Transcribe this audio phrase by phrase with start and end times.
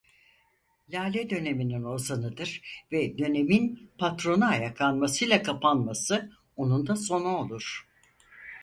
[0.89, 2.61] Lale döneminin ozanıdır
[2.91, 7.87] ve dönemin Patrona Ayaklanmasıyla kapanması onun da sonu olur.